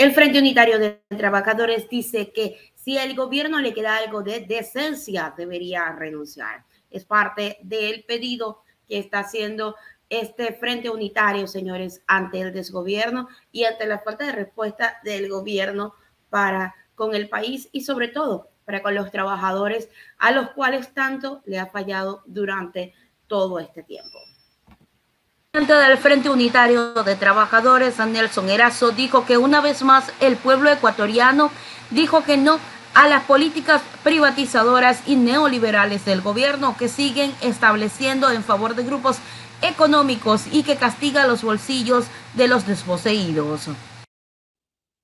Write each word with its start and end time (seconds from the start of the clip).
El 0.00 0.12
Frente 0.12 0.38
Unitario 0.38 0.78
de 0.78 1.02
Trabajadores 1.10 1.86
dice 1.90 2.32
que 2.32 2.72
si 2.74 2.96
el 2.96 3.14
gobierno 3.14 3.58
le 3.58 3.74
queda 3.74 3.98
algo 3.98 4.22
de 4.22 4.40
decencia, 4.40 5.34
debería 5.36 5.92
renunciar. 5.92 6.64
Es 6.90 7.04
parte 7.04 7.58
del 7.60 8.04
pedido 8.04 8.62
que 8.88 8.98
está 8.98 9.18
haciendo 9.18 9.76
este 10.08 10.54
Frente 10.54 10.88
Unitario, 10.88 11.46
señores, 11.46 12.02
ante 12.06 12.40
el 12.40 12.50
desgobierno 12.50 13.28
y 13.52 13.64
ante 13.64 13.84
la 13.84 13.98
falta 13.98 14.24
de 14.24 14.32
respuesta 14.32 14.98
del 15.04 15.28
gobierno 15.28 15.92
para 16.30 16.74
con 16.94 17.14
el 17.14 17.28
país 17.28 17.68
y 17.70 17.82
sobre 17.82 18.08
todo 18.08 18.48
para 18.64 18.82
con 18.82 18.94
los 18.94 19.10
trabajadores 19.10 19.90
a 20.16 20.30
los 20.30 20.52
cuales 20.52 20.94
tanto 20.94 21.42
le 21.44 21.58
ha 21.58 21.66
fallado 21.66 22.22
durante 22.24 22.94
todo 23.26 23.58
este 23.58 23.82
tiempo. 23.82 24.18
Presidente 25.52 25.88
del 25.88 25.98
Frente 25.98 26.30
Unitario 26.30 26.94
de 26.94 27.16
Trabajadores, 27.16 27.98
Nelson 27.98 28.48
Erazo, 28.50 28.92
dijo 28.92 29.26
que 29.26 29.36
una 29.36 29.60
vez 29.60 29.82
más 29.82 30.12
el 30.20 30.36
pueblo 30.36 30.70
ecuatoriano 30.70 31.50
dijo 31.90 32.22
que 32.22 32.36
no 32.36 32.60
a 32.94 33.08
las 33.08 33.24
políticas 33.24 33.82
privatizadoras 34.04 35.02
y 35.08 35.16
neoliberales 35.16 36.04
del 36.04 36.20
gobierno 36.20 36.76
que 36.78 36.88
siguen 36.88 37.34
estableciendo 37.40 38.30
en 38.30 38.44
favor 38.44 38.76
de 38.76 38.84
grupos 38.84 39.16
económicos 39.60 40.44
y 40.52 40.62
que 40.62 40.76
castiga 40.76 41.26
los 41.26 41.42
bolsillos 41.42 42.04
de 42.34 42.46
los 42.46 42.64
desposeídos. 42.64 43.62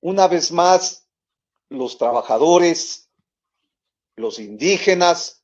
Una 0.00 0.28
vez 0.28 0.52
más, 0.52 1.04
los 1.68 1.98
trabajadores, 1.98 3.10
los 4.14 4.38
indígenas, 4.38 5.42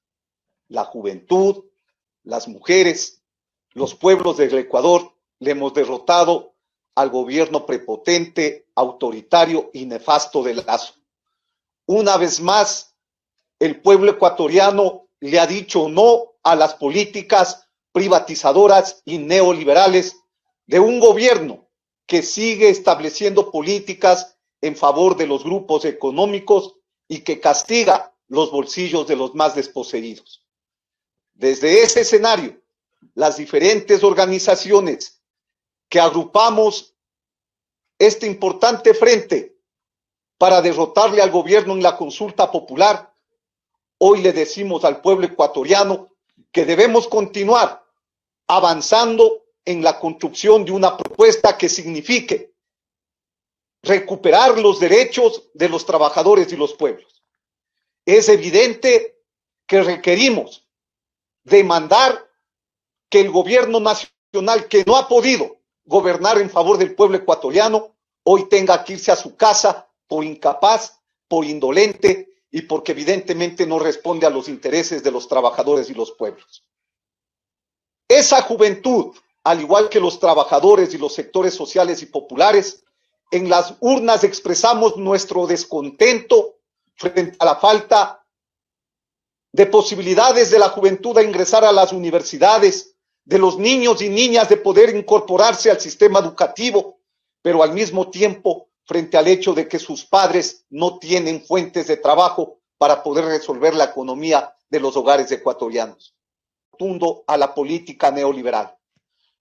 la 0.69 0.85
juventud, 0.85 1.65
las 2.23 2.47
mujeres, 2.47 3.24
los 3.75 3.95
pueblos 3.95 4.37
del 4.37 4.57
Ecuador, 4.57 5.13
le 5.41 5.51
hemos 5.51 5.75
derrotado 5.75 6.55
al 6.95 7.11
gobierno 7.11 7.67
prepotente, 7.67 8.69
autoritario 8.75 9.71
y 9.73 9.85
nefasto 9.85 10.43
de 10.43 10.55
Lazo. 10.55 10.95
Una 11.87 12.17
vez 12.17 12.41
más, 12.41 12.95
el 13.59 13.81
pueblo 13.81 14.13
ecuatoriano 14.13 15.09
le 15.21 15.39
ha 15.39 15.47
dicho 15.47 15.89
no 15.89 16.35
a 16.43 16.55
las 16.55 16.75
políticas 16.75 17.69
privatizadoras 17.93 19.03
y 19.05 19.19
neoliberales 19.19 20.21
de 20.67 20.81
un 20.81 21.01
gobierno 21.01 21.69
que 22.07 22.23
sigue 22.23 22.69
estableciendo 22.69 23.51
políticas 23.51 24.37
en 24.61 24.77
favor 24.77 25.17
de 25.17 25.27
los 25.27 25.45
grupos 25.45 25.85
económicos 25.85 26.77
y 27.09 27.21
que 27.21 27.41
castiga 27.41 28.15
los 28.29 28.51
bolsillos 28.51 29.07
de 29.07 29.17
los 29.17 29.35
más 29.35 29.55
desposeídos. 29.55 30.45
Desde 31.35 31.83
ese 31.83 32.01
escenario, 32.01 32.61
las 33.15 33.37
diferentes 33.37 34.03
organizaciones 34.03 35.23
que 35.89 36.01
agrupamos 36.01 36.95
este 37.99 38.27
importante 38.27 38.93
frente 38.95 39.57
para 40.39 40.61
derrotarle 40.61 41.23
al 41.23 41.31
gobierno 41.31 41.75
en 41.75 41.83
la 41.83 41.97
consulta 41.97 42.51
popular, 42.51 43.15
hoy 43.99 44.21
le 44.21 44.33
decimos 44.33 44.85
al 44.85 45.01
pueblo 45.01 45.27
ecuatoriano 45.27 46.11
que 46.51 46.65
debemos 46.65 47.07
continuar 47.07 47.85
avanzando 48.49 49.45
en 49.65 49.83
la 49.83 49.99
construcción 49.99 50.65
de 50.65 50.73
una 50.73 50.97
propuesta 50.97 51.57
que 51.57 51.69
signifique 51.69 52.53
recuperar 53.83 54.59
los 54.59 54.81
derechos 54.81 55.51
de 55.55 55.69
los 55.69 55.87
trabajadores 55.87 56.53
y 56.53 56.57
los 56.57 56.75
pueblos. 56.75 57.23
Es 58.05 58.29
evidente 58.29 59.23
que 59.67 59.83
requerimos 59.83 60.67
demandar 61.45 62.31
que 63.15 63.21
el 63.21 63.31
gobierno 63.31 63.79
nacional 63.79 64.67
que 64.67 64.83
no 64.85 64.97
ha 64.97 65.07
podido 65.07 65.61
gobernar 65.85 66.39
en 66.39 66.51
favor 66.51 66.79
del 66.79 66.97
pueblo 66.97 67.17
ecuatoriano 67.17 67.95
hoy 68.25 68.49
tenga 68.49 68.83
que 68.83 68.95
irse 68.95 69.13
a 69.13 69.17
su 69.17 69.37
casa 69.37 69.89
por 70.09 70.25
incapaz, 70.25 70.99
por 71.29 71.45
indolente 71.45 72.43
y 72.51 72.63
porque 72.63 72.91
evidentemente 72.91 73.69
no 73.69 73.79
responde 73.79 74.27
a 74.27 74.31
los 74.31 74.49
intereses 74.49 75.05
de 75.05 75.13
los 75.13 75.29
trabajadores 75.29 75.89
y 75.91 75.95
los 75.95 76.11
pueblos. 76.11 76.65
Esa 78.09 78.43
juventud, 78.43 79.15
al 79.45 79.61
igual 79.61 79.89
que 79.89 80.01
los 80.01 80.19
trabajadores 80.19 80.93
y 80.93 80.99
los 80.99 81.15
sectores 81.15 81.55
sociales 81.55 82.03
y 82.03 82.07
populares, 82.07 82.83
en 83.31 83.49
las 83.49 83.77
urnas 83.79 84.25
expresamos 84.25 84.97
nuestro 84.97 85.47
descontento 85.47 86.57
frente 86.97 87.37
a 87.39 87.45
la 87.45 87.55
falta 87.55 88.27
de 89.53 89.67
posibilidades 89.67 90.51
de 90.51 90.59
la 90.59 90.71
juventud 90.71 91.17
a 91.17 91.23
ingresar 91.23 91.65
a 91.65 91.71
las 91.71 91.93
universidades, 91.93 92.94
de 93.25 93.39
los 93.39 93.59
niños 93.59 94.03
y 94.03 94.09
niñas 94.09 94.49
de 94.49 94.57
poder 94.57 94.95
incorporarse 94.95 95.71
al 95.71 95.81
sistema 95.81 96.19
educativo, 96.19 97.01
pero 97.43 97.63
al 97.63 97.73
mismo 97.73 98.11
tiempo 98.11 98.69
frente 98.85 99.17
al 99.17 99.29
hecho 99.29 99.55
de 99.55 99.67
que 99.67 99.79
sus 99.79 100.05
padres 100.05 100.67
no 100.71 100.99
tienen 100.99 101.45
fuentes 101.45 101.87
de 101.87 101.97
trabajo 101.97 102.61
para 102.77 103.03
poder 103.03 103.25
resolver 103.25 103.75
la 103.75 103.85
economía 103.85 104.55
de 104.69 104.81
los 104.81 104.97
hogares 104.97 105.31
ecuatorianos. 105.33 106.15
Tundo 106.77 107.25
a 107.27 107.37
la 107.37 107.55
política 107.55 108.11
neoliberal. 108.11 108.77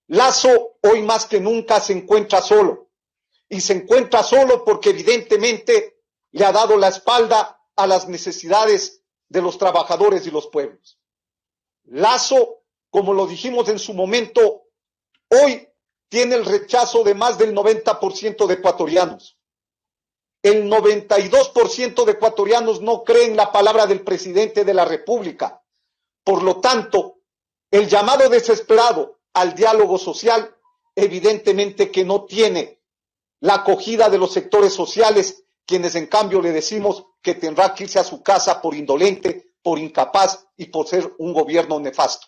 Lazo 0.08 0.78
hoy 0.82 1.02
más 1.02 1.26
que 1.26 1.40
nunca 1.40 1.80
se 1.80 1.94
encuentra 1.94 2.42
solo 2.42 2.90
y 3.50 3.62
se 3.62 3.74
encuentra 3.74 4.24
solo 4.24 4.64
porque 4.64 4.92
evidentemente 4.92 6.02
le 6.32 6.46
ha 6.46 6.52
dado 6.52 6.78
la 6.78 6.90
espalda 6.90 7.60
a 7.76 7.88
las 7.88 8.08
necesidades 8.08 9.02
de 9.30 9.42
los 9.42 9.58
trabajadores 9.58 10.26
y 10.28 10.32
los 10.32 10.48
pueblos. 10.48 11.00
Lazo, 11.86 12.63
como 12.94 13.12
lo 13.16 13.26
dijimos 13.26 13.68
en 13.70 13.80
su 13.80 13.96
momento, 13.96 14.68
hoy 15.28 15.68
tiene 16.10 16.36
el 16.36 16.46
rechazo 16.46 17.04
de 17.04 17.16
más 17.16 17.40
del 17.40 17.56
90% 17.56 18.46
de 18.46 18.54
ecuatorianos. 18.54 19.36
El 20.44 20.70
92% 20.70 22.06
de 22.06 22.12
ecuatorianos 22.12 22.82
no 22.82 23.04
creen 23.04 23.36
la 23.36 23.52
palabra 23.52 23.88
del 23.88 24.04
presidente 24.04 24.64
de 24.64 24.76
la 24.76 24.86
República. 24.86 25.64
Por 26.24 26.44
lo 26.44 26.62
tanto, 26.62 27.22
el 27.72 27.88
llamado 27.88 28.30
desesperado 28.30 29.22
al 29.34 29.56
diálogo 29.56 29.98
social 29.98 30.56
evidentemente 30.96 31.90
que 31.90 32.06
no 32.06 32.26
tiene 32.26 32.80
la 33.40 33.56
acogida 33.56 34.08
de 34.08 34.20
los 34.20 34.32
sectores 34.32 34.72
sociales, 34.72 35.46
quienes 35.66 35.96
en 35.96 36.06
cambio 36.06 36.44
le 36.44 36.52
decimos 36.52 37.08
que 37.24 37.34
tendrá 37.34 37.74
que 37.74 37.86
irse 37.86 37.98
a 37.98 38.04
su 38.04 38.22
casa 38.22 38.62
por 38.62 38.76
indolente, 38.76 39.56
por 39.64 39.80
incapaz 39.80 40.46
y 40.58 40.66
por 40.66 40.88
ser 40.88 41.12
un 41.18 41.34
gobierno 41.34 41.80
nefasto 41.80 42.28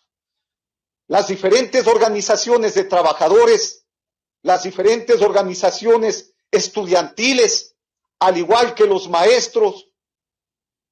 las 1.08 1.28
diferentes 1.28 1.86
organizaciones 1.88 2.74
de 2.74 2.86
trabajadores, 2.86 3.86
las 4.42 4.64
diferentes 4.64 5.22
organizaciones 5.22 6.34
estudiantiles, 6.52 7.76
al 8.20 8.38
igual 8.38 8.74
que 8.74 8.86
los 8.86 9.10
maestros, 9.10 9.90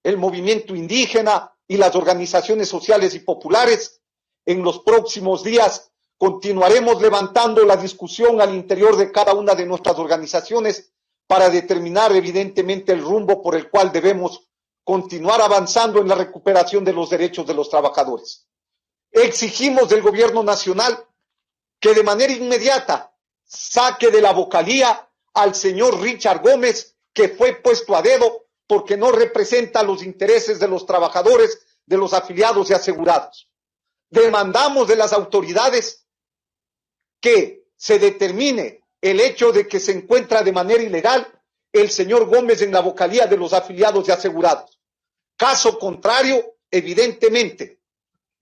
el 0.03 0.18
movimiento 0.18 0.75
indígena 0.75 1.56
y 1.68 1.78
las 1.78 1.96
organizaciones 1.96 2.68
sociales 2.68 3.16
y 3.16 3.19
populares, 3.19 4.01
en 4.46 4.62
los 4.62 4.79
próximos 4.79 5.44
días 5.44 5.91
continuaremos 6.18 7.01
levantando 7.01 7.66
la 7.66 7.78
discusión 7.78 8.41
al 8.41 8.53
interior 8.53 8.95
de 8.95 9.12
cada 9.12 9.34
una 9.34 9.56
de 9.56 9.66
nuestras 9.66 9.97
organizaciones 9.97 10.94
para 11.28 11.50
determinar 11.50 12.16
evidentemente 12.16 12.91
el 12.91 13.01
rumbo 13.01 13.41
por 13.41 13.56
el 13.56 13.69
cual 13.69 13.91
debemos 13.91 14.50
continuar 14.84 15.41
avanzando 15.41 16.00
en 16.00 16.07
la 16.07 16.16
recuperación 16.16 16.84
de 16.84 16.94
los 16.94 17.09
derechos 17.09 17.47
de 17.47 17.53
los 17.53 17.69
trabajadores. 17.69 18.47
Exigimos 19.13 19.90
del 19.90 20.01
gobierno 20.01 20.41
nacional 20.41 21.07
que 21.79 21.94
de 21.94 22.01
manera 22.01 22.34
inmediata 22.34 23.16
saque 23.44 24.09
de 24.09 24.22
la 24.22 24.34
vocalía 24.34 25.07
al 25.35 25.53
señor 25.53 26.01
Richard 26.01 26.41
Gómez, 26.41 26.96
que 27.13 27.29
fue 27.29 27.53
puesto 27.53 27.96
a 27.96 28.01
dedo 28.01 28.47
porque 28.66 28.97
no 28.97 29.12
representa 29.12 29.84
los 29.84 30.01
intereses 30.01 30.59
de 30.59 30.68
los 30.68 30.88
trabajadores, 30.88 31.63
de 31.85 31.97
los 31.97 32.13
afiliados 32.13 32.72
y 32.72 32.74
asegurados. 32.74 33.50
Demandamos 34.09 34.88
de 34.88 34.95
las 34.95 35.13
autoridades 35.13 36.07
que 37.21 37.68
se 37.75 38.00
determine 38.00 38.83
el 39.00 39.19
hecho 39.19 39.51
de 39.51 39.68
que 39.68 39.80
se 39.80 39.92
encuentra 39.92 40.42
de 40.42 40.51
manera 40.51 40.81
ilegal 40.81 41.27
el 41.71 41.92
señor 41.92 42.25
Gómez 42.25 42.63
en 42.63 42.71
la 42.71 42.80
vocalía 42.80 43.27
de 43.27 43.38
los 43.38 43.54
afiliados 43.54 44.07
y 44.07 44.12
asegurados. 44.12 44.80
Caso 45.38 45.77
contrario, 45.77 46.56
evidentemente, 46.71 47.82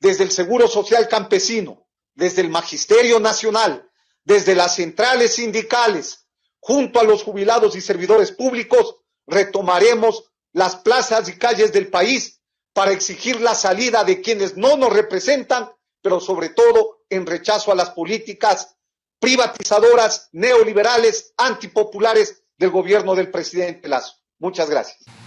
desde 0.01 0.24
el 0.24 0.31
Seguro 0.31 0.68
Social 0.68 1.07
Campesino, 1.07 1.88
desde 2.15 2.42
el 2.42 2.50
Magisterio 2.50 3.19
Nacional, 3.19 3.89
desde 4.25 4.56
las 4.56 4.75
centrales 4.75 5.36
sindicales, 5.36 6.27
junto 6.59 7.00
a 7.00 7.03
los 7.03 7.24
jubilados 7.24 7.75
y 7.75 7.81
servidores 7.81 8.31
públicos, 8.31 8.98
retomaremos 9.27 10.31
las 10.53 10.75
plazas 10.75 11.30
y 11.30 11.38
calles 11.38 11.71
del 11.71 11.88
país 11.88 12.42
para 12.74 12.92
exigir 12.92 13.39
la 13.42 13.56
salida 13.56 14.03
de 14.03 14.21
quienes 14.21 14.57
no 14.57 14.75
nos 14.75 14.92
representan, 14.92 15.71
pero 16.01 16.19
sobre 16.19 16.50
todo 16.50 17.04
en 17.09 17.25
rechazo 17.25 17.71
a 17.71 17.75
las 17.75 17.92
políticas 17.92 18.75
privatizadoras, 19.19 20.30
neoliberales, 20.31 21.33
antipopulares 21.38 22.44
del 22.57 22.71
gobierno 22.71 23.13
del 23.13 23.30
presidente 23.30 23.88
Lazo. 23.88 24.15
Muchas 24.39 24.69
gracias. 24.69 25.20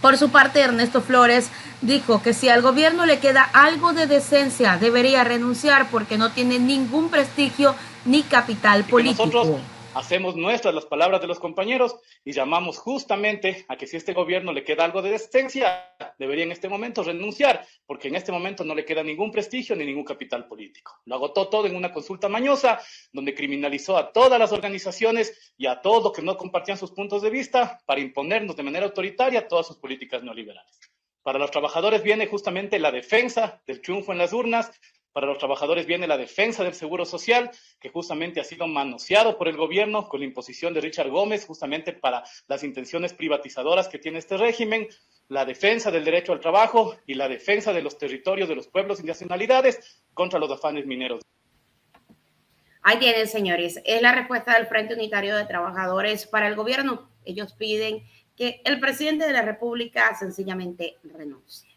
Por 0.00 0.16
su 0.16 0.30
parte, 0.30 0.60
Ernesto 0.60 1.02
Flores 1.02 1.50
dijo 1.82 2.22
que 2.22 2.32
si 2.32 2.48
al 2.48 2.62
gobierno 2.62 3.06
le 3.06 3.18
queda 3.18 3.42
algo 3.52 3.92
de 3.92 4.06
decencia, 4.06 4.78
debería 4.78 5.24
renunciar 5.24 5.88
porque 5.90 6.16
no 6.16 6.30
tiene 6.30 6.58
ningún 6.58 7.10
prestigio 7.10 7.74
ni 8.04 8.22
capital 8.22 8.84
político. 8.84 9.26
Nosotros 9.26 9.60
hacemos 9.94 10.36
nuestras 10.36 10.74
las 10.74 10.86
palabras 10.86 11.20
de 11.20 11.26
los 11.26 11.40
compañeros 11.40 11.96
y 12.24 12.32
llamamos 12.32 12.78
justamente 12.78 13.64
a 13.68 13.76
que 13.76 13.86
si 13.86 13.96
este 13.96 14.12
gobierno 14.12 14.52
le 14.52 14.64
queda 14.64 14.84
algo 14.84 15.02
de 15.02 15.10
decencia, 15.10 15.94
debería 16.18 16.44
en 16.44 16.52
este 16.52 16.68
momento 16.68 17.02
renunciar, 17.02 17.66
porque 17.86 18.08
en 18.08 18.16
este 18.16 18.32
momento 18.32 18.64
no 18.64 18.74
le 18.74 18.84
queda 18.84 19.02
ningún 19.02 19.30
prestigio 19.30 19.74
ni 19.74 19.84
ningún 19.84 20.04
capital 20.04 20.46
político. 20.46 21.00
Lo 21.06 21.16
agotó 21.16 21.48
todo 21.48 21.66
en 21.66 21.76
una 21.76 21.92
consulta 21.92 22.28
mañosa, 22.28 22.80
donde 23.12 23.34
criminalizó 23.34 23.96
a 23.96 24.12
todas 24.12 24.38
las 24.38 24.52
organizaciones 24.52 25.54
y 25.56 25.66
a 25.66 25.80
todos 25.80 26.04
los 26.04 26.12
que 26.12 26.22
no 26.22 26.36
compartían 26.36 26.78
sus 26.78 26.92
puntos 26.92 27.22
de 27.22 27.30
vista 27.30 27.80
para 27.86 28.00
imponernos 28.00 28.56
de 28.56 28.62
manera 28.62 28.86
autoritaria 28.86 29.48
todas 29.48 29.66
sus 29.66 29.78
políticas 29.78 30.22
neoliberales. 30.22 30.80
Para 31.22 31.38
los 31.38 31.50
trabajadores 31.50 32.02
viene 32.02 32.26
justamente 32.26 32.78
la 32.78 32.90
defensa 32.90 33.62
del 33.66 33.82
triunfo 33.82 34.12
en 34.12 34.18
las 34.18 34.32
urnas, 34.32 34.70
para 35.12 35.26
los 35.26 35.38
trabajadores 35.38 35.86
viene 35.86 36.06
la 36.06 36.16
defensa 36.16 36.62
del 36.62 36.74
seguro 36.74 37.04
social, 37.04 37.50
que 37.80 37.88
justamente 37.88 38.40
ha 38.40 38.44
sido 38.44 38.66
manoseado 38.66 39.36
por 39.36 39.48
el 39.48 39.56
gobierno 39.56 40.08
con 40.08 40.20
la 40.20 40.26
imposición 40.26 40.72
de 40.74 40.80
Richard 40.80 41.10
Gómez, 41.10 41.46
justamente 41.46 41.92
para 41.92 42.22
las 42.46 42.62
intenciones 42.62 43.14
privatizadoras 43.14 43.88
que 43.88 43.98
tiene 43.98 44.18
este 44.18 44.36
régimen, 44.36 44.88
la 45.28 45.44
defensa 45.44 45.90
del 45.90 46.04
derecho 46.04 46.32
al 46.32 46.40
trabajo 46.40 46.96
y 47.06 47.14
la 47.14 47.28
defensa 47.28 47.72
de 47.72 47.82
los 47.82 47.98
territorios 47.98 48.48
de 48.48 48.56
los 48.56 48.68
pueblos 48.68 49.00
y 49.00 49.06
nacionalidades 49.06 50.02
contra 50.14 50.38
los 50.38 50.50
afanes 50.50 50.86
mineros. 50.86 51.22
Ahí 52.82 52.98
tienen, 52.98 53.26
señores. 53.26 53.80
Es 53.84 54.00
la 54.00 54.12
respuesta 54.12 54.54
del 54.54 54.66
Frente 54.66 54.94
Unitario 54.94 55.36
de 55.36 55.44
Trabajadores 55.44 56.26
para 56.26 56.48
el 56.48 56.56
gobierno. 56.56 57.10
Ellos 57.24 57.52
piden 57.52 58.02
que 58.36 58.62
el 58.64 58.80
presidente 58.80 59.26
de 59.26 59.32
la 59.32 59.42
República 59.42 60.14
sencillamente 60.14 60.96
renuncie. 61.02 61.69